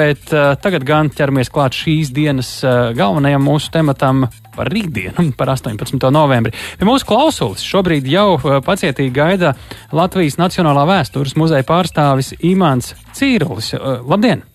[0.00, 5.52] Bet uh, tagad gan ķeramies klāt šīs dienas uh, galvenajam mūsu tematam par rītdienu, par
[5.52, 6.00] 18.
[6.14, 6.54] novembri.
[6.80, 9.52] Pie mūsu klausulis šobrīd jau uh, pacietīgi gaida
[9.92, 13.74] Latvijas Nacionālā vēstures muzeja pārstāvis Imants Cīrulis.
[13.76, 14.49] Uh, labdien!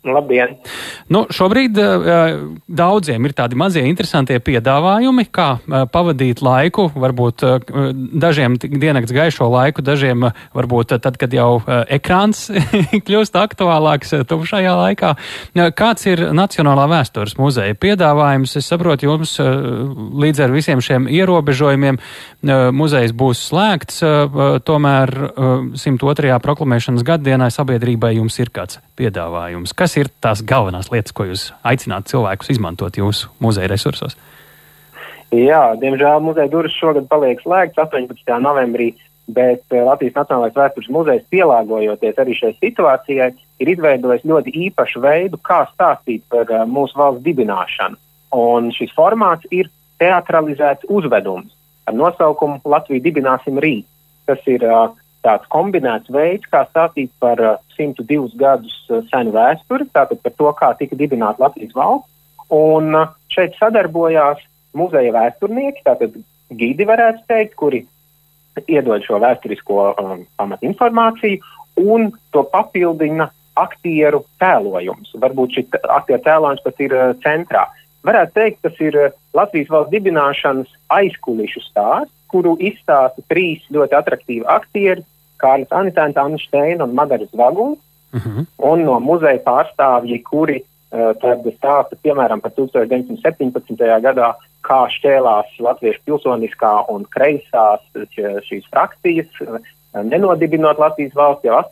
[0.00, 0.54] Labdien!
[1.12, 6.86] Nu, šobrīd uh, daudziem ir tādi mazie interesantie piedāvājumi, kā uh, pavadīt laiku.
[6.96, 7.58] Varbūt uh,
[8.22, 12.46] dažiem diennakts gaišo laiku, dažiem uh, varbūt uh, tad, kad jau uh, ekrāns
[13.06, 15.12] kļūst aktuālāks uh, šajā laikā.
[15.52, 18.56] Uh, kāds ir Nacionālā vēstures muzeja piedāvājums?
[18.56, 19.52] Es saprotu, jums uh,
[20.24, 26.40] līdz ar visiem šiem ierobežojumiem uh, muzejs būs slēgts, uh, tomēr uh, 102.
[26.40, 29.74] proklamēšanas gaddienai sabiedrībai jums ir kāds piedāvājums.
[29.76, 34.18] Kas ir tās galvenās lietas, ko jūs aicināt cilvēkus izmantot jūsu muzeja resursos?
[35.30, 38.26] Jā, diemžēl muzeja durvis šogad paliek slēgts 18.
[38.42, 38.90] novembrī,
[39.30, 43.30] bet eh, Latvijas Nacionālais vēstures muzejs pielāgojoties arī šai situācijai,
[43.62, 47.98] ir izveidojis ļoti īpašu veidu, kā stāstīt par uh, mūsu valsts dibināšanu.
[48.34, 49.70] Un šis formāts ir
[50.00, 51.52] teatralizēts uzvedums
[51.86, 53.86] ar nosaukumu Latviju dibināsim rīt.
[54.26, 54.90] Tas ir uh,
[55.26, 60.52] tāds kombinēts veids, kā stāstīt par uh, 102 gadus uh, senu vēsturi, tātad par to,
[60.58, 62.08] kā tika dibināta Latvijas valsts.
[62.50, 64.42] Un uh, šeit sadarbojās
[64.76, 66.16] muzeja vēsturnieki, tātad
[66.50, 67.84] gidi varētu teikt, kuri
[68.68, 71.40] iedod šo vēsturisko um, pamatinformāciju
[71.80, 75.14] un to papildina aktieru tēlojums.
[75.20, 77.66] Varbūt šis aktieru tēlojums pat ir uh, centrā.
[78.06, 84.46] Varētu teikt, tas ir uh, Latvijas valsts dibināšanas aizkulišu stāsts, kuru izstāsta trīs ļoti attraktīvi
[84.46, 85.02] aktieri-
[85.40, 87.78] Kārlis Anitēns, Anna Steina un Madaras Vaguns.
[88.12, 88.46] Uh -huh.
[88.56, 94.00] Un no muzeja pārstāvji, kuri uh, tad stāsta piemēram par 1917.
[94.02, 97.80] gadā, kā šķēlās latviešu pilsoniskā un kreisās
[98.48, 99.58] šīs frakcijas, uh,
[100.02, 101.62] nenodibinot Latvijas valsts jau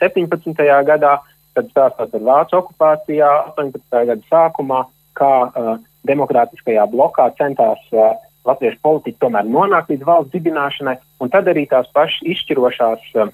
[0.00, 0.84] 17.
[0.84, 1.18] gadā,
[1.54, 4.06] tad stāstot par Vācu okupācijā 18.
[4.06, 8.14] gada sākumā, kā uh, demokrātiskajā blokā centās uh,
[8.46, 13.32] latviešu politiķi tomēr nonāk līdz valsts dibināšanai, un tad arī tās pašas izšķirošās uh,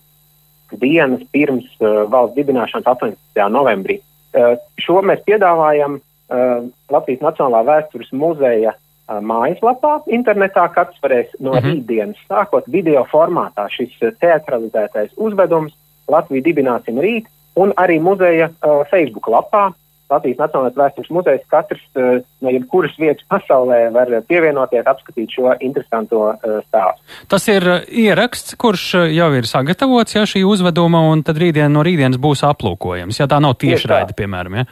[0.80, 3.44] dienas pirms uh, valsts dibināšanas 18.
[3.52, 4.00] novembrī.
[4.32, 10.68] Uh, šo mēs piedāvājam uh, Latvijas Nacionālā vēstures muzeja uh, mājaslapā, internetā.
[10.74, 11.66] Katrs varēs no -hmm.
[11.66, 15.76] rītdienas sākot video formātā šis uh, teatralizētais uzvedums
[16.08, 19.72] Latviju dibināsim rīt, un arī muzeja uh, Facebook lapā
[20.10, 26.24] Latvijas Nacionālais vēstures muzejs katrs uh, no jebkuras vietas pasaulē var pievienoties, apskatīt šo interesanto
[26.32, 27.20] uh, stāstu.
[27.32, 31.84] Tas ir uh, ieraksts, kurš jau ir sagatavots, ja šī uzveduma, un tad rītdien no
[31.86, 34.62] rītdienas būs aplūkojams, ja tā nav tiešraide, piemēram.
[34.62, 34.66] Ja?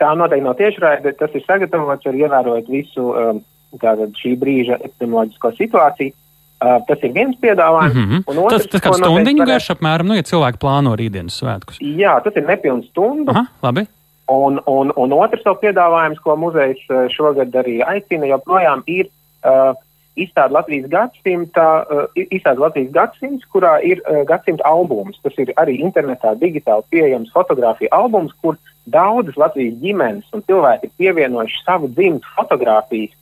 [0.00, 3.10] Tā noteikti nav tiešraide, tas ir sagatavots, var ievērot visu
[3.78, 6.16] tātad, šī brīža epidemioloģisko situāciju.
[6.60, 7.94] Uh, tas ir viens piedāvājums.
[7.96, 8.40] Mm -hmm.
[8.42, 11.78] otrs, tas tas kāds stundiņu garš apmēram, nu, ja cilvēki plāno rītdienas svētkus.
[11.80, 13.32] Jā, tas ir nepilns stundu.
[13.32, 13.86] Aha, labi.
[14.30, 19.08] Un, un, un otrs vēl piedāvājums, ko muzejs eh, šogad arī aicina, joprojām ir
[19.42, 19.72] uh,
[20.14, 25.18] izstāde Latvijas gadsimta, uh, izstāde Latvijas gadsimts, kurā ir uh, gadsimta albums.
[25.24, 30.94] Tas ir arī internetā digitāli pieejams fotografija albums, kur daudzas Latvijas ģimenes un cilvēki ir
[31.02, 33.16] pievienojuši savu dzimtu fotografijas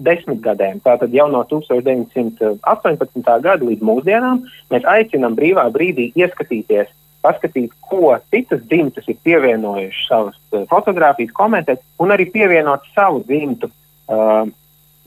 [0.00, 0.80] desmitgadēm.
[0.84, 3.20] Tātad jau no 1918.
[3.44, 6.88] gada līdz mūsdienām mēs aicinām brīvā brīdī ieskatīties
[7.24, 13.70] paskatīt, ko citas dzimtas ir pievienojušas savas uh, fotogrāfijas, komentēt, un arī pievienot savu dzimtu
[13.70, 14.44] uh,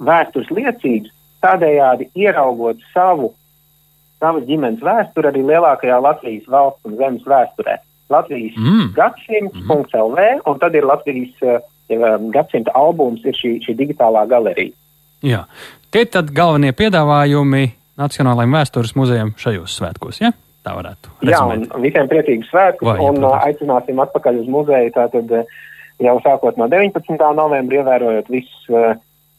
[0.02, 3.32] vēstures liecības, tādējādi ieraugot savu,
[4.22, 7.80] savas ģimenes vēsturi arī lielākajā Latvijas valsts un zemes vēsturē.
[8.12, 8.88] Latvijas mm.
[8.98, 10.46] gadsimts.lv, mm.
[10.46, 11.60] un tad ir Latvijas uh,
[12.32, 14.76] gadsimta albums, ir šī, šī digitālā galerija.
[15.22, 15.46] Jā.
[15.92, 20.22] Tie ir galvenie piedāvājumi Nacionālajiem vēstures muzejam šajos svētkos.
[20.24, 20.32] Ja?
[20.62, 21.30] Tā varētu būt.
[21.32, 23.46] Jā, un visiem priecīgus svētkus, Vai, un protams.
[23.50, 24.92] aicināsim atpakaļ uz muzeju.
[24.94, 25.32] Tātad
[26.02, 27.18] jau sākot no 19.
[27.38, 28.92] novembra, ievērojot visus uh,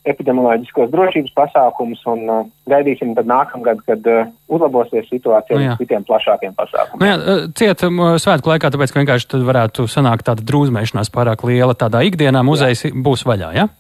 [0.09, 2.41] epidemioloģiskos drošības pasākumus, un uh,
[2.71, 7.03] gaidīsim tad nākamgad, kad uh, uzlabosies situācija nu, ar citiem plašākiem pasākumiem.
[7.03, 7.87] Nu, jā, ciet
[8.25, 12.89] svētku laikā, tāpēc, ka vienkārši tad varētu sanākt tāda drūzmēšanās pārāk liela tādā ikdienā, muzejs
[12.89, 12.97] jā.
[13.07, 13.69] būs vaļā, jā?
[13.69, 13.79] Ja?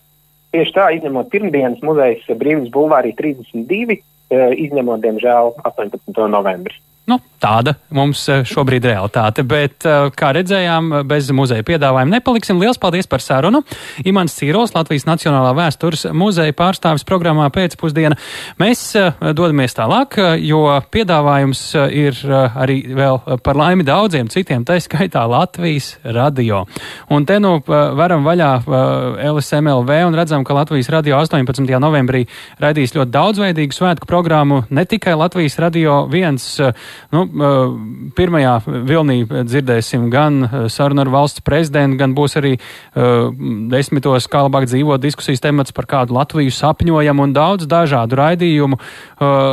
[0.52, 4.02] Tieši tā, izņemot pirmdienas muzejs Brīvības bulvārī 32,
[4.66, 6.12] izņemot, diemžēl, 18.
[6.28, 6.76] novembris.
[7.08, 12.60] Nu, tāda mums eh, šobrīd realitāte, bet, eh, kā redzējām, bez muzeja piedāvājuma nepaliksim.
[12.60, 13.62] Lielas paldies par sarunu.
[14.06, 18.18] Imants Cīros, Latvijas Nacionālā vēstures muzeja pārstāvis programmā pēcpusdiena.
[18.62, 21.62] Mēs eh, dodamies tālāk, jo piedāvājums
[21.92, 26.64] ir arī vēl par laimi daudziem citiem, tā skaitā Latvijas radio.
[27.12, 28.50] Un te nu varam vaļā
[29.32, 31.66] LSMLV un redzam, ka Latvijas radio 18.
[31.82, 32.24] novembrī
[32.62, 36.46] raidīs ļoti daudzveidīgu svētku programmu, ne tikai Latvijas radio viens
[37.12, 42.52] nu, pirmajā vilnī dzirdēsim gan sarunu ar valsts prezidentu, gan būs arī
[43.72, 48.78] desmitos, kā labāk dzīvot diskusijas temats par kādu Latviju sapņojam un daudz dažādu raidījumu.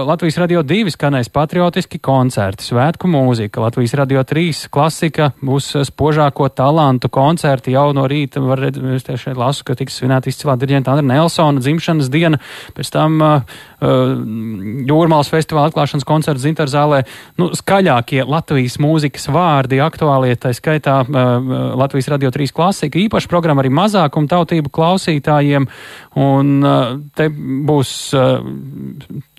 [0.10, 7.08] Latvijas radio divi skanēs patriotiski koncerti, svētku mūzika, Latvijas radio trīs klasika, būs spožāko talantu
[7.14, 8.44] koncerti jau no rīta.
[8.44, 12.42] Var redzēt, šeit lasu, ka tiks svinēta izcilā diriģenta Andra Nelsona dzimšanas diena,
[12.76, 13.22] pēc tam
[13.80, 17.06] Jūrmālas festivāla atklāšanas koncerts Zintarzālē.
[17.40, 23.62] Nu, skaļākie Latvijas mūzikas vārdi aktuālie, tā skaitā uh, Latvijas radio trīs klasika, īpaša programma
[23.62, 25.68] arī mazākuma tautību klausītājiem.
[26.20, 28.40] Un uh, te būs uh,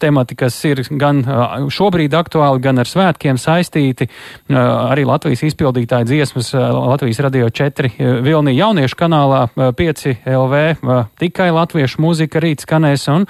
[0.00, 4.06] temati, kas ir gan uh, šobrīd aktuāli, gan ar svētkiem saistīti.
[4.06, 4.60] Uh,
[4.92, 10.62] arī Latvijas izpildītāja dziesmas uh, Latvijas radio 4 uh, Vilnī jauniešu kanālā uh, 5 LV
[10.86, 13.08] uh, tikai latviešu mūzika rīt skanēs.
[13.10, 13.26] Un,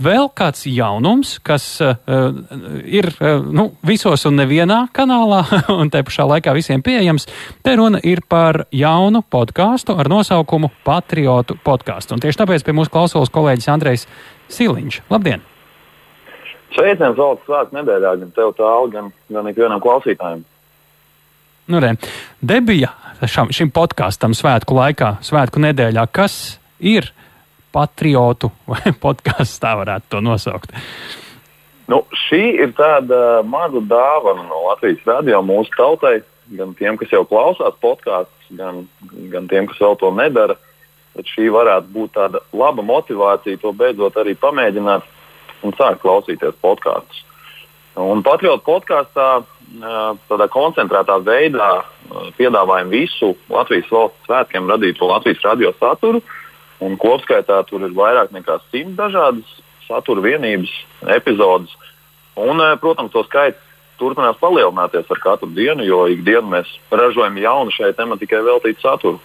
[0.00, 1.98] Vēl kāds jaunums, kas uh,
[2.88, 5.42] ir uh, nu, visos un nevienā kanālā,
[5.80, 7.28] un te pašā laikā visiem pieejams,
[7.60, 12.16] te runa ir par jaunu podkāstu ar nosaukumu Patriotu podkāstu.
[12.16, 14.06] Un tieši tāpēc pie mūsu klausos kolēģis Andrejs
[14.56, 15.02] Siliņš.
[15.12, 15.44] Labdien!
[16.72, 20.40] Sveiciens, Valds, svētku nedēļā, gan tev tālu, gan, gan ikvienam klausītājam.
[21.68, 21.94] Nu, re,
[22.40, 22.94] debija
[23.28, 27.12] šam, šim podkāstam svētku laikā, svētku nedēļā, kas ir
[27.72, 28.52] patriotu
[29.04, 30.74] podkāsts, tā varētu to nosaukt.
[31.90, 36.20] Nu, šī ir tāda maza dāvana no Latvijas radio mūsu tautai,
[36.56, 38.84] gan tiem, kas jau klausās podkāstus, gan,
[39.32, 40.56] gan tiem, kas vēl to nedara.
[41.12, 45.04] Tad šī varētu būt tāda laba motivācija to beidzot arī pamēģināt
[45.66, 47.26] un sākt klausīties podkāstus.
[48.00, 49.26] Un Patriotu podkāstā
[50.30, 51.82] tādā koncentrētā veidā
[52.38, 56.22] piedāvājam visu Latvijas valsts svētkiem radīto Latvijas radio saturu.
[56.22, 56.41] Uh,
[56.82, 60.72] Un kopskaitā tur ir vairāk nekā simt dažādas satura vienības,
[61.14, 61.74] epizodes.
[62.36, 63.60] Un, eh, protams, to skaits
[64.00, 69.20] turpinās palielināties ar katru dienu, jo ikdienu mēs ražojam jaunu šai tematikai veltītu saturu.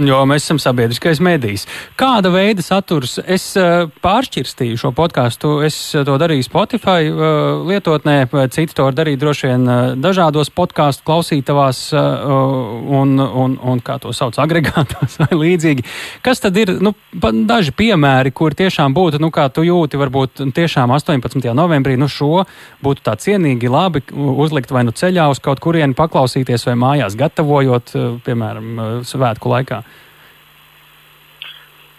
[0.00, 1.66] Jo mēs esam sabiedriskais medijs.
[2.00, 3.18] Kāda veida saturs?
[3.20, 5.58] Es uh, pāršķirstīju šo podkāstu.
[5.66, 8.22] Es uh, to darīju Spotify uh, lietotnē,
[8.54, 9.66] citi to var darīt droši vien
[10.00, 15.84] dažādos podkāstu klausītavās un, un, un, kā to sauc, agregātos vai līdzīgi.
[16.24, 20.94] Kas tad ir nu, daži piemēri, kur tiešām būtu, nu, kā tu jūti, varbūt tiešām
[20.96, 21.44] 18.
[21.56, 22.46] novembrī, nu, šo
[22.84, 27.96] būtu tā cienīgi labi uzlikt vai nu ceļā uz kaut kurieni paklausīties vai mājās gatavojot,
[28.24, 29.84] piemēram, svētku laikā?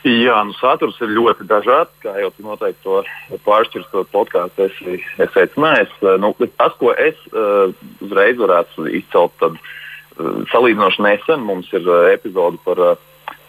[0.01, 1.93] Jā, nu, saturs ir ļoti dažāds.
[2.01, 3.01] Kā jau tu noteikti to
[3.45, 5.93] pāršķirstot podkāstu, esi, esi secinājis.
[6.21, 7.69] Nu, tas, ko es uh,
[8.01, 12.95] uzreiz varētu izcelt, tad uh, salīdzinoši nesen mums ir uh, epizode par uh,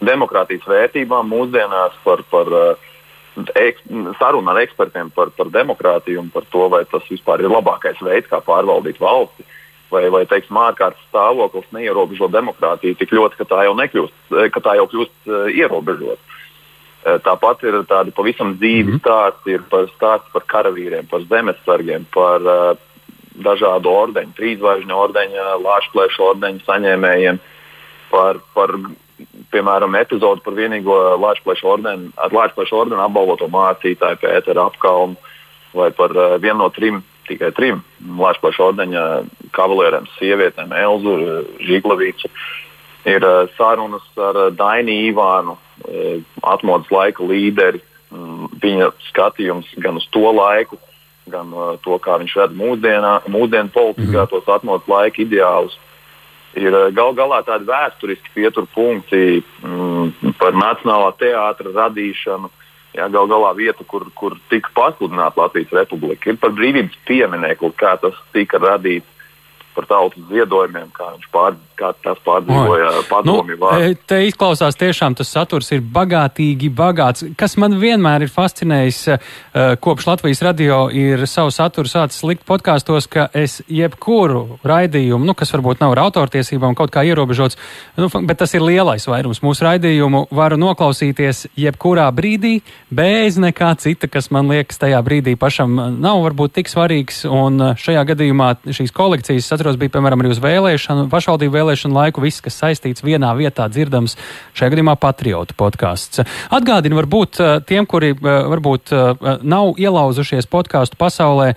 [0.05, 2.91] demokrātijas vērtībām mūsdienās, par, par uh,
[3.57, 3.81] ek,
[4.21, 8.29] sarunu ar ekspertiem par, par demokrātiju un par to, vai tas vispār ir labākais veids,
[8.29, 9.47] kā pārvaldīt valsti.
[9.93, 14.77] Vai, vai teiksim, ārkārtas stāvoklis neierobežo demokrātiju tik ļoti, ka tā jau, nekļūst, ka tā
[14.79, 16.21] jau kļūst uh, ierobežota.
[17.03, 19.01] Eh, tāpat ir tādi pavisam dzīvi -hmm.
[19.03, 22.77] stāsti, par stāsti par karavīriem, par zemesargiem, par uh,
[23.35, 27.41] dažādu ordeņu, trīsvaigžņu ordeņu, lāčplēšu ordeņu saņēmējiem,
[28.13, 28.77] par, par
[29.51, 35.17] piemēram, epizodi par vienīgo lāčplēšu ordeni, ar lāčplēšu ordeni apbalvoto mācītāju Pēteru apkalnu
[35.75, 39.03] vai par uh, vienu no trim, tikai trim lāčplēšu ordeņa
[39.51, 41.19] kavalieriem, sievietēm, Elzu
[41.67, 42.31] Žiglavīcu.
[43.09, 45.57] Ir uh, sarunas ar Dainu Ivānu,
[45.89, 47.81] E, atmodas laika līderi,
[48.13, 50.79] mm, viņa skatījums gan uz to laiku,
[51.33, 51.51] gan
[51.83, 54.31] to, kā viņš redz mūsdienu politikā, mm.
[54.31, 55.79] tos atmodas laika ideālus.
[56.59, 62.51] Ir gal galā tādi vēsturiski pieturpunkti mm, par nacionālā teātra radīšanu.
[62.93, 67.95] Jā, gal galā vieta, kur, kur tika pasludināta Latvijas republika, ir par brīvības pieminiekli, kā
[68.03, 69.09] tas tika radīts
[69.73, 72.91] par tautas ziedojumiem, kā viņš pār, kā tas pārdzīvoja
[73.27, 73.97] nu, vārdu.
[74.09, 77.27] Te izklausās tiešām tas saturs ir bagātīgi bagāts.
[77.39, 83.09] Kas man vienmēr ir fascinējis, uh, kopš Latvijas radio ir savu saturu sācis likt podkāstos,
[83.11, 87.59] ka es jebkuru raidījumu, nu, kas varbūt nav ar autortiesībām kaut kā ierobežots,
[87.99, 92.55] nu, bet tas ir lielais vairums mūsu raidījumu, varu noklausīties jebkurā brīdī,
[92.93, 98.07] bez nekā cita, kas man liekas tajā brīdī pašam nav varbūt tik svarīgs, un šajā
[98.13, 102.59] gadījumā šīs kolekcijas, atceros, bija piemēram arī uz vēlēšanu, pašvaldību vēlēšanu vēlēšanu laiku viss, kas
[102.61, 104.17] saistīts vienā vietā dzirdams,
[104.57, 106.23] šajā gadījumā patriotu podkāsts.
[106.53, 111.55] Atgādinu varbūt eh, tiem, kuri eh, varbūt eh, nav ielauzušies podkāstu pasaulē,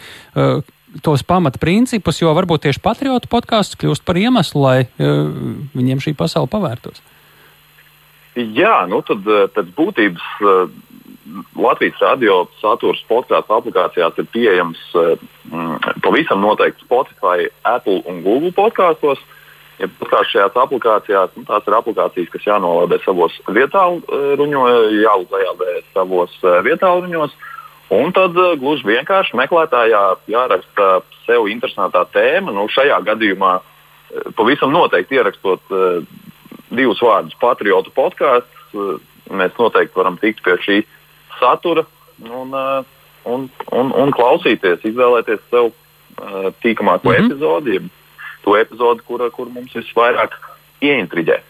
[1.03, 5.27] tos pamatprincipus, jo varbūt tieši patriotu podkāsts kļūst par iemeslu, lai uh,
[5.75, 7.01] viņiem šī pasaule pavērtos.
[8.55, 10.71] Jā, nu tad pēc būtības uh,
[11.59, 19.19] Latvijas radio saturs podkāstu aplikācijās ir pieejams mm, pavisam noteikti Spotify, Apple un Google podkāstos.
[19.79, 19.89] Ja
[20.31, 27.35] šajās aplikācijās, nu, tās ir aplikācijas, kas jānolādē savos vietāluņos, jāuzlādē savos vietāluņos.
[27.95, 32.55] Un tad gluži vienkārši meklētājā jāraksta sev interesantā tēma.
[32.55, 33.57] Nu, šajā gadījumā
[34.37, 35.75] pavisam noteikti ierakstot
[36.71, 38.55] divus vārdus- patriotu podkāsts
[39.29, 40.79] mēs noteikti varam tikt pie šī
[41.39, 41.85] satura
[42.29, 42.53] un,
[43.25, 45.71] un, un, un klausīties, izvēlēties sev
[46.63, 47.25] tīkamāko mm -hmm.
[47.25, 47.79] epizodi,
[48.45, 50.37] to epizodi, kur, kur mums visvairāk
[50.85, 51.41] ieintriģē.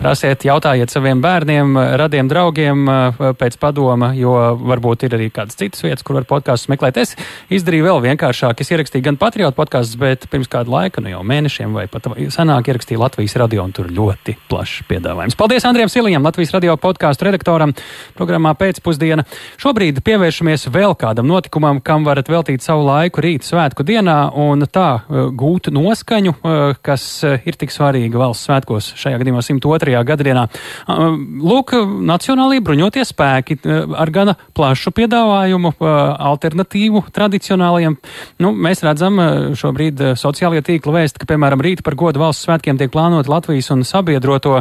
[0.00, 5.82] Prasiet, jautājiet saviem bērniem, radiem draugiem eh, pēc padoma, jo varbūt ir arī kādas citas
[5.84, 6.96] vietas, kur var podkāstus meklēt.
[7.02, 7.12] Es
[7.52, 8.62] izdarīju vēl vienkāršāk.
[8.64, 12.70] Es ierakstīju gan patriotu podkāstus, bet pirms kāda laika, nu jau mēnešiem vai pat senāk,
[12.72, 15.36] ierakstīju Latvijas radio, un tur ļoti plašs piedāvājums.
[15.36, 17.76] Paldies Andriem Silijam, Latvijas radio podkāstu redaktoram,
[18.16, 19.26] programmā pēcpusdiena.
[19.60, 24.16] Šobrīd pievēršamies vēl kādam notikumam, kam varat veltīt savu laiku rīta svētku dienā,
[24.48, 27.06] un tā eh, gūt noskaņu, eh, kas
[27.44, 30.46] ir tik svarīga valsts svētkos šajā gadījumā 102 gadienā.
[30.88, 31.74] Lūk,
[32.10, 37.96] Nacionālajie bruņotie spēki ar gana plašu piedāvājumu, alternatīvu tradicionālajiem.
[38.42, 39.20] Nu, mēs redzam
[39.58, 43.84] šobrīd sociālajie tīkli vēst, ka, piemēram, rīt par godu valsts svētkiem tiek plānota Latvijas un
[43.86, 44.60] sabiedroto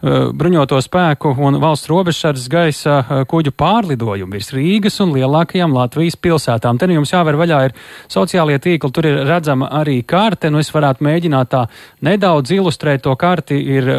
[0.00, 6.78] bruņoto spēku un valsts robežsardzes gaisa kuģu pārlidojumu virs Rīgas un lielākajām Latvijas pilsētām.
[6.80, 7.76] Te nu jums jāver vaļā ir
[8.10, 11.64] sociālie tīkli, tur ir redzama arī karte, nu es varētu mēģināt tā
[12.06, 13.90] nedaudz ilustrēt to karti, ir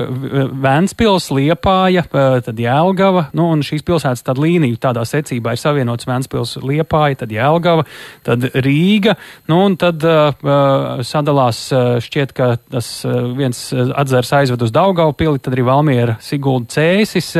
[0.71, 2.05] Vēnspils, Liepāja,
[2.45, 7.33] tad Jēlgava, nu, un šīs pilsētas tad līniju tādā secībā ir savienots Vēnspils, Liepāja, tad
[7.33, 7.83] Jēlgava,
[8.23, 9.17] tad Rīga,
[9.51, 11.63] nu, un tad uh, sadalās
[12.05, 12.91] šķiet, ka tas
[13.35, 17.33] viens atzars aizved uz Daugaupili, tad arī Valmiera, Sigulda, Cēsis.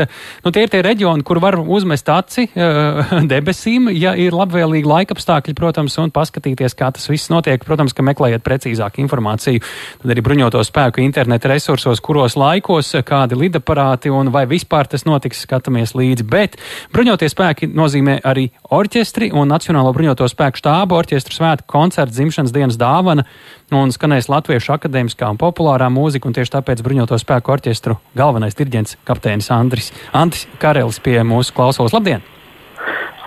[0.44, 5.56] Nu, tie ir tie reģioni, kur var uzmest aci uh, debesīm, ja ir labvēlīgi laikapstākļi,
[5.58, 7.64] protams, un paskatīties, kā tas viss notiek.
[7.64, 9.64] Protams, ka meklējiet precīzāku informāciju,
[10.02, 15.06] tad arī bruņoto spēku interneta resursos, kuros laikos, kā kādi lidaparāti un vai vispār tas
[15.06, 16.26] notiks, skatāmies līdzi.
[16.26, 16.58] Bet
[16.94, 22.80] bruņotie spēki nozīmē arī orķestri un Nacionālo bruņoto spēku štābu orķestru svētku koncertu dzimšanas dienas
[22.80, 23.26] dāvana
[23.72, 28.98] un skanēs latviešu akadēmiskā un populārā mūzika, un tieši tāpēc bruņoto spēku orķestru galvenais dirģents
[29.08, 31.94] kapteinis Andris, Andris Karelis pie mūsu klausos.
[31.94, 32.26] Labdien!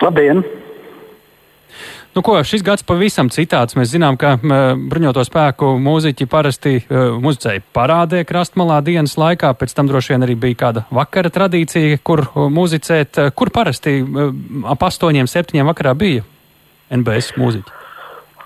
[0.03, 0.43] Labdien!
[2.15, 3.75] Nu, ko, šis gads pavisam citāds.
[3.75, 9.89] Mēs zinām, ka bruņoto spēku mūziķi parasti uh, muzicēja parādē krastmalā dienas laikā, pēc tam
[9.91, 12.23] droši vien arī bija kāda vakara tradīcija, kur
[12.55, 13.19] muzicēt.
[13.35, 13.97] Kur parasti
[14.71, 16.23] ap astoņiem, septiņiem vakarā bija
[17.01, 17.75] NBS mūziķi?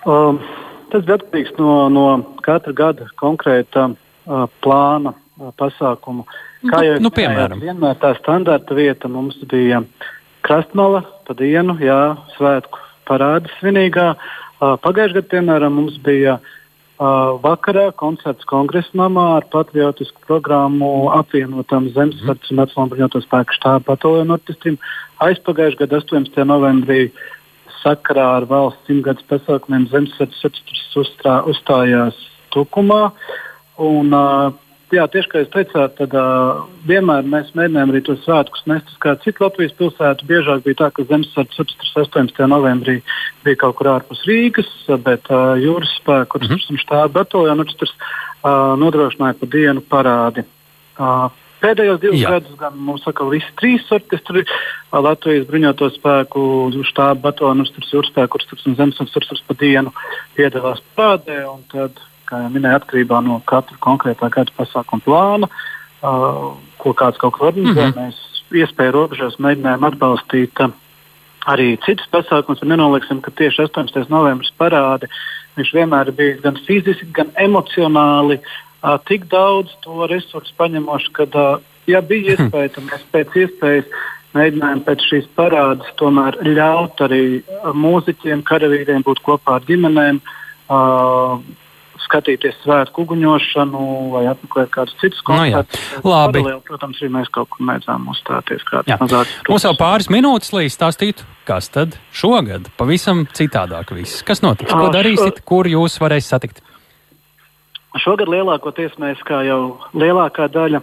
[0.10, 0.42] Um,
[0.90, 2.08] tas ir atkarīgs no, no
[2.42, 5.14] katra gada konkrēta uh, plāna
[5.62, 6.26] pasākumu.
[6.74, 9.86] Kā jau nu, nu, piemēram, vienmēr tā standarta vieta mums bija
[10.42, 12.02] krastmala pa dienu, jā,
[12.34, 14.14] svētku parāda svinīgā.
[14.60, 16.38] Pagājušajā gadā, piemēram, mums bija
[17.00, 24.36] vakarā koncerts kongresa namā ar patriotisku programmu apvienotam Zemesardzes un Nacionālajā bruņoto spēku štābu bataljonu
[24.36, 24.80] orķestrim.
[25.24, 26.44] Aizpagājušajā gadā, 18.
[26.48, 27.12] novembrī,
[27.80, 32.20] sakarā ar valsts simtgadus pasākumiem Zemesardzes orķestris uzstājās
[32.52, 33.14] Tukumā.
[33.80, 34.52] Un, uh,
[34.94, 39.00] jā, tieši kā jūs teicāt, tad uh, vienmēr mēs mēģinājām arī tos svētkus nest uz
[39.04, 40.28] kādu citu Latvijas pilsētu.
[40.30, 42.40] Biežāk bija tā, ka Zemesardzes 18.
[42.52, 43.00] novembrī
[43.46, 44.72] bija kaut kur ārpus Rīgas,
[45.06, 46.82] bet uh, jūras spēku mm -hmm.
[46.86, 50.46] štāba orķestris uh, nodrošināja pa dienu parādi.
[51.00, 51.30] Uh,
[51.60, 52.30] Pēdējos divus Jā.
[52.38, 54.46] gadus gan mums saka, visi trīs orķestri-
[55.08, 56.42] Latvijas bruņoto spēku
[56.88, 59.92] štāba orķestris, jūras spēku orķestris un orķestris pa dienu
[60.38, 61.44] piedalās parādē.
[61.74, 67.38] Tad kā jau minēju, atkarībā no katra konkrētā gada pasākuma plāna, uh, ko kāds kaut
[67.38, 67.90] kur organizē.
[67.90, 68.06] Mm -hmm.
[68.06, 70.72] Mēs iespēju robežās mēģinājām atbalstīt uh,
[71.46, 72.64] arī citus pasākumus.
[72.64, 74.10] Nenolieksim, ka tieši 18.
[74.10, 75.10] novembris parādi
[75.58, 81.60] viņš vienmēr bijis gan fiziski, gan emocionāli uh, tik daudz to resursu paņemoši, ka, uh,
[81.88, 82.44] ja bija mhm.
[82.44, 83.86] iespēja, tad mēs pēc iespējas
[84.38, 87.42] mēģinājām pēc šīs parādes tomēr ļaut arī
[87.74, 90.22] mūziķiem, karavīriem būt kopā ar ģimenēm.
[90.70, 91.42] Uh,
[92.10, 93.82] skatīties svētku uguņošanu
[94.16, 95.80] vai apmeklēt kādus citus koncertus.
[95.80, 96.06] Nu, jā.
[96.10, 96.42] Labi.
[96.42, 98.66] Paralēli, protams, arī mēs kaut kur mēdzām uzstāties.
[99.50, 104.24] Mums jau pāris minūtes, lai stāstītu, kas tad šogad pavisam citādāk viss.
[104.26, 104.74] Kas notiks?
[104.74, 105.44] Ko darīsiet?
[105.48, 106.64] Kur jūs varēsiet satikt?
[108.00, 110.82] Šogad lielākoties mēs, kā jau lielākā daļa,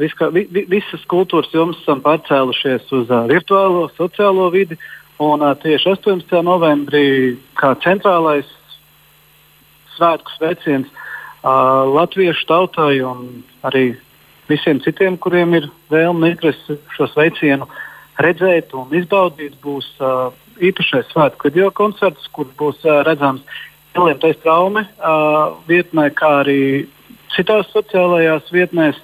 [0.00, 4.76] vis, kā, vi, vi, visas kultūras jomas esam pārcēlušies uz uh, virtuālo, sociālo vidi.
[5.22, 6.34] Un uh, tieši 18.
[6.44, 8.48] novembrī, kā centrālais
[9.96, 13.92] svētku sveiciens uh, latviešu tautai un arī
[14.50, 17.68] visiem citiem, kuriem ir vēlme interesi šo sveicienu
[18.22, 20.32] redzēt un izbaudīt, būs uh,
[20.62, 23.44] īpašais svētku video koncerts, kur būs uh, redzams
[23.92, 26.86] Lielietais traume uh, vietnē, kā arī
[27.34, 28.96] citās sociālajās vietnēs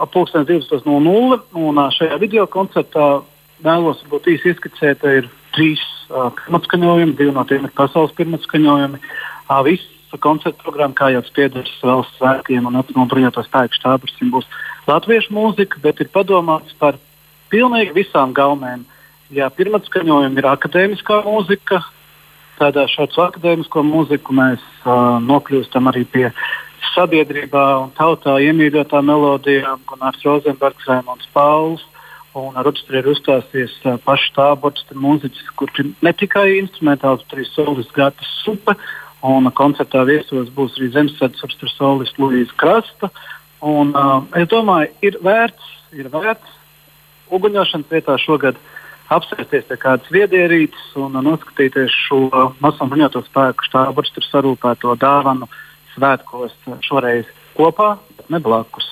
[0.00, 1.40] ap 12.00.
[1.60, 3.20] Un uh, šajā video koncertā
[3.64, 9.02] vēlos būt īsi ieskicēt, ir trīs uh, pirmatskaņojumi, divi no tiem ir pasaules pirmatskaņojumi.
[9.04, 9.60] Uh,
[10.16, 14.46] viss koncerta programma, kā jau spiedras valsts svētkiem un no bruņoto spēku štābus, būs
[14.86, 16.96] latviešu mūzika, bet ir padomāts par
[17.50, 18.84] pilnīgi visām gaumēm.
[19.30, 21.82] Jā, pirmatskaņojumi ir akadēmiskā mūzika.
[22.56, 26.30] Tādā šādu akadēmisko mūziku mēs uh, nokļūstam arī pie
[26.94, 31.84] sabiedrībā un tautā iemīļotā melodijām, gan Arts Rozenbergs, Raimons Pauls.
[32.36, 37.36] Un ar orķestri uzstāsies uh, paši tābu orķestra mūziķis, kurš ir ne tikai instrumentāls, bet
[37.36, 38.76] arī solists Gata Supe.
[39.26, 43.10] Un koncertā viesos būs arī Zemesvedes orķestra solists Luīsa Krasta.
[43.66, 46.52] Un, uh, es domāju, ir vērts, ir vērts
[47.34, 48.58] uguņošanas vietā šogad
[49.12, 52.26] apsēsties pie kādas viedierītes un noskatīties šo
[52.62, 55.48] Masonu bruņoto spēku štābu orķestra sarūpēto dāvanu
[55.94, 56.54] svētkos
[56.86, 58.88] šoreiz kopā, bet ne blakus.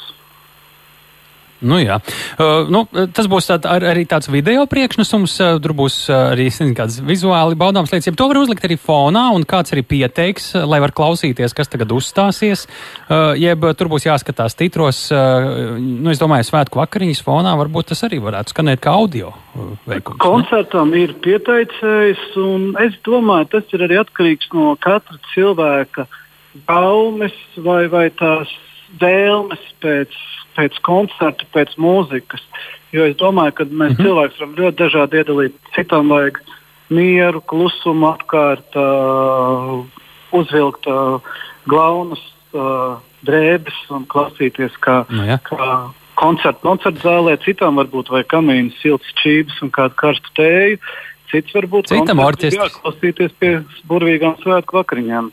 [1.64, 1.98] Nu, jā.
[2.38, 2.84] uh, nu,
[3.16, 5.36] tas būs tād, ar, arī tāds video priekšnesums.
[5.40, 8.10] Uh, tur būs uh, arī kādas vizuāli baudāmas lietas.
[8.10, 11.94] Ja to var uzlikt arī fonā, un kāds arī pieteiks, lai var klausīties, kas tagad
[11.96, 12.66] uzstāsies.
[13.08, 15.06] Uh, jeb tur būs jāskatās titros.
[15.14, 19.32] Uh, nu, es domāju, svētku vakariņas fonā varbūt tas arī varētu skanēt kā audio
[19.88, 20.20] veikums.
[20.22, 21.04] Koncertam ne?
[21.06, 26.06] ir pieteicējs, un es domāju, tas ir arī atkarīgs no katra cilvēka
[26.68, 28.52] baumes vai, vai tās
[29.00, 30.14] vēlmes pēc
[30.54, 32.42] pēc koncerta, pēc mūzikas.
[32.94, 34.04] Jo es domāju, ka mēs mm -hmm.
[34.06, 35.56] cilvēki varam ļoti dažādi iedalīt.
[35.74, 36.38] Citam vajag
[36.88, 39.84] mieru, klusumu, apkārt, uh,
[40.32, 41.20] uzvilkt uh,
[41.66, 42.22] glaunus,
[42.52, 45.38] uh, drēbes un klausīties, kā, nu, ja.
[45.42, 47.38] kā koncerta koncerta zālē.
[47.44, 50.78] Citam varbūt vajag kamīnu, silts čības un kādu karstu tēju.
[51.32, 52.70] Cits varbūt citam orķestram.
[52.82, 55.32] Klausīties pie burvīgām svētku vakariņām.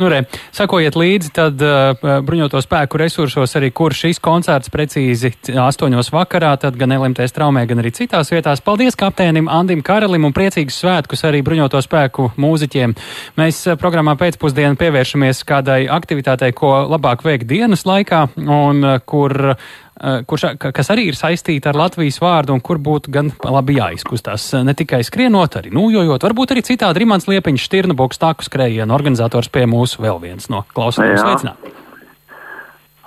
[0.00, 0.22] Nu, re,
[0.56, 1.90] sakojiet līdzi, tad uh,
[2.24, 5.28] bruņoto spēku resursos arī, kur šis koncerts precīzi
[5.60, 8.64] astoņos vakarā, tad gan LMT straumē, gan arī citās vietās.
[8.64, 12.96] Paldies kapteinim Andim Karalim un priecīgus svētkus arī bruņoto spēku mūziķiem.
[13.42, 19.36] Mēs uh, programmā pēcpusdienu pievēršamies kādai aktivitātei, ko labāk veikt dienas laikā un uh, kur
[19.40, 24.46] Eh, kurš, kas arī ir saistīta ar Latvijas vārdu un kur būtu gan labi jāizkustās.
[24.56, 29.50] Eh, ne tikai skrienot, arī nūjojot, varbūt arī citādi Rimants Liepiņš, Stirnaboks, Taku skrējienu organizators
[29.52, 31.20] pie mūsu vēl viens no klausītājiem.
[31.20, 31.72] Sveicināt!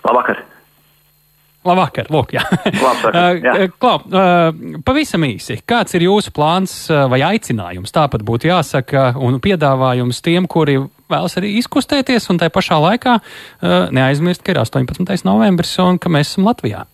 [0.05, 0.43] Labvakar!
[1.63, 2.43] Labvakar, lūk, jā.
[2.67, 3.67] Labvakar, eh, jā.
[3.79, 3.97] Klau,
[4.85, 6.75] pavisam īsi, kāds ir jūsu plāns
[7.09, 12.79] vai aicinājums, tāpat būtu jāsaka, un piedāvājums tiem, kuri vēlas arī izkustēties, un tai pašā
[12.83, 13.19] laikā
[13.93, 15.23] neaizmirst, ka ir 18.
[15.27, 16.85] novembris un ka mēs esam Latvijā.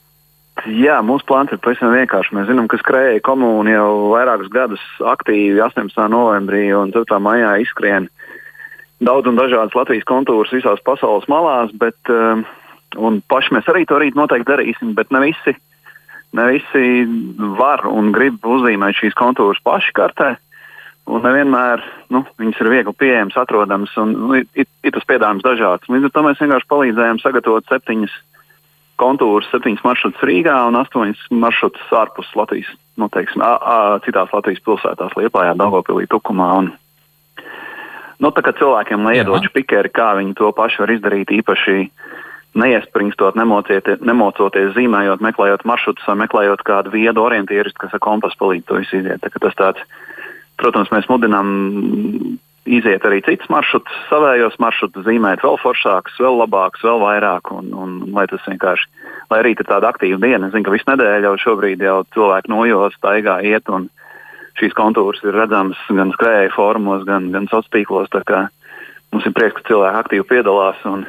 [0.68, 2.34] Jā, mūsu plāns ir pavisam vienkāršs.
[2.36, 5.96] Mēs zinām, ka skrēja komūna jau vairākus gadus aktīvi 18.
[6.12, 7.20] novembrī un 4.
[7.24, 8.10] maijā izskrien
[9.00, 12.44] daudz un dažādas Latvijas kontūras visās pasaules malās, bet um,
[13.32, 15.56] paši mēs arī to rīt noteikti darīsim, bet ne visi,
[16.36, 16.86] ne visi
[17.60, 20.34] var un grib uzzīmēt šīs kontūras paši kartē.
[21.10, 21.82] Un nevienmēr
[22.14, 25.90] nu, viņas ir viegli pieejamas, atrodamas, un nu, ir, ir tas piedāvājums dažāds.
[25.90, 28.18] Līdz ar to mēs vienkārši palīdzējām sagatavot septiņas
[29.00, 32.70] kontūrus, septiņas maršrutus Rīgā un astoņas maršrutus ārpus Latvijas,
[33.00, 36.50] nu, teiksim, a, a, citās Latvijas pilsētās, Liepājā, Daugopilī, Tukumā.
[36.62, 36.70] Un,
[38.22, 41.78] nu, tā kā cilvēkiem, lai iedotu pikeri, kā viņi to paši var izdarīt, īpaši
[42.60, 48.80] neiespringstot, nemocoties, zīmējot, meklējot maršrutus vai meklējot kādu viedu orientieru, kas ar kompasu palīdz to
[48.82, 49.26] visu iziet.
[49.42, 49.86] Tas tāds
[50.60, 51.50] Protams, mēs mudinām
[52.70, 57.52] iziet arī citus maršrutus, savējos maršrutus, zīmēt vēl foršākus, vēl labākus, vēl vairāk.
[57.56, 58.90] Un, un, lai tas vienkārši,
[59.32, 62.54] lai arī ir tāda aktīva diena, es zinu, ka visu nedēļu jau šobrīd jau cilvēki
[62.54, 63.90] nojos, staigā iet, un
[64.60, 68.50] šīs kontūras ir redzamas gan skrējēju formos, gan, gan sociālos tīklos.
[69.10, 71.08] Mums ir prieks, ka cilvēki aktīvi piedalās, un,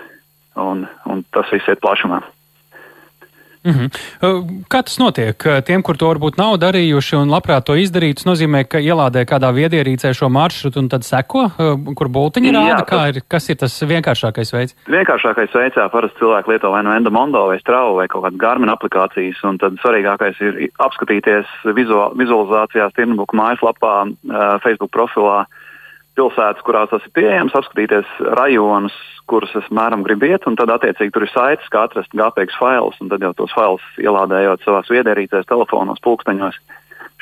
[0.57, 2.23] un, un tas viss iet plašumā.
[3.65, 3.89] Mm -hmm.
[4.73, 5.37] Kā tas notiek?
[5.65, 9.53] Tiem, kur to varbūt nav darījuši un labprāt to izdarītu, tas nozīmē, ka ielādē kādā
[9.53, 11.51] viedierīcē šo maršrutu un tad seko,
[11.95, 14.77] kur bultiņi rāda, kā ir, kas ir tas vienkāršākais veids?
[14.89, 18.73] Vienkāršākais veids, jā, parasti cilvēki lieto vai nu Endomondo vai Strava vai kaut kādas Garmin
[18.73, 24.09] aplikācijas, un tad svarīgākais ir apskatīties vizual, vizualizācijās, Tirnbuku mājaslapā,
[24.65, 25.45] Facebook profilā
[26.21, 28.97] pilsētas, kurās tas ir pieejams, apskatīties rajonus,
[29.31, 32.99] kurus es mēram gribu iet, un tad attiecīgi tur ir saites, kā atrast gāpīgus failus,
[33.01, 36.59] un tad jau tos failus ielādējot savās viedierīcēs, telefonos, pulksteņos,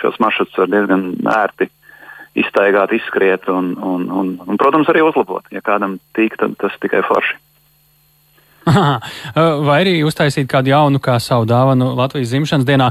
[0.02, 1.68] šos maršrutus var diezgan ērti
[2.38, 5.46] iztaigāt, izskriet un, un, un, un, protams, arī uzlabot.
[5.54, 7.38] Ja kādam tīk, tad tas tikai forši.
[9.68, 12.88] Vai arī uztaisīt kādu jaunu, kā savu dāvanu Latvijas dzimšanas dienā.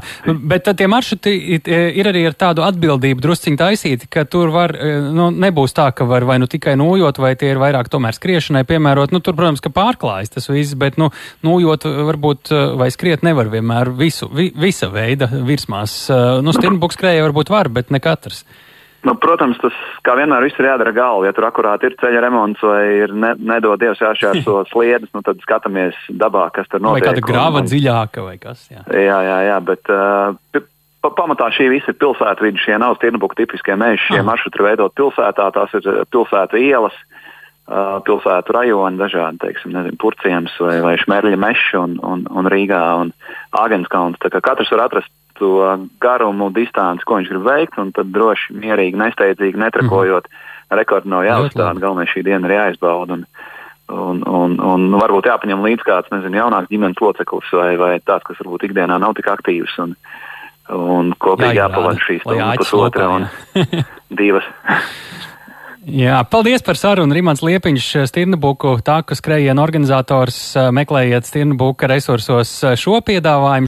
[0.51, 4.73] Bet tie maršruti ir arī ar tādu atbildību drusciņi taisīti, ka tur var,
[5.13, 8.65] nu, nebūs tā, ka var vai nu tikai nojot, vai tie ir vairāk tomēr skriešanai
[8.67, 9.15] piemērot.
[9.15, 11.11] Nu, tur, protams, ka pārklājas tas viss, bet, nu,
[11.45, 15.99] nojot varbūt vai skriet nevar vienmēr visu, vi, visa veida virsmās.
[16.43, 18.45] Nu, Stirnbuks skrēja varbūt var, bet ne katrs.
[19.07, 21.29] Nu, protams, tas kā vienmēr ir jādara galva.
[21.29, 25.39] Ja tur akurāt ir ceļa remonts vai ir ne, nedod Dievs jāšķērso sliedas, nu, tad
[25.45, 27.05] skatāmies dabā, kas tur notiek.
[27.05, 27.69] Vai kāda grāva un...
[27.69, 28.65] dziļāka vai kas.
[28.73, 30.65] Jā, jā, jā, jā bet uh,
[31.07, 35.47] pamatā šī visa ir pilsētvidi, šie nav stirnbuku tipiskie meži, šie maršruti ir veidot pilsētā,
[35.55, 36.97] tās ir pilsētu ielas.
[36.97, 37.16] Uh,
[37.67, 43.11] pilsētu rajoni, dažādi, teiksim, nezinu, purciems vai, vai šmerļa meši un, un, un Rīgā un
[43.59, 44.19] Āgenskauns.
[44.23, 45.51] Tā kā katrs var atrast to
[46.01, 50.29] garumu, distanci, ko viņš grib veikt, un tad droši, mierīgi, nesteidzīgi, netrakojot.
[50.31, 50.77] Mm.
[50.79, 53.19] Rekordu nav jāuzstāda, galvenais šī diena ir jāizbauda.
[53.19, 53.27] Un,
[53.87, 58.41] un, un, un varbūt jāpaņem līdzi kāds, nezinu, jaunāks ģimenes loceklis vai, vai tāds, kas
[58.43, 59.77] varbūt ikdienā nav tik aktīvs.
[59.83, 59.95] Un,
[60.75, 62.27] un kopīgi jāpavada šīs
[62.59, 63.29] pusotra un
[64.19, 64.47] divas.
[65.87, 67.15] Jā, paldies par sarunu.
[67.15, 70.35] Rimants Liepiņš, Stirnabuku tāku skrējienu organizators.
[70.75, 73.63] Meklējiet Stirnabuka resursos šo piedāvājumu.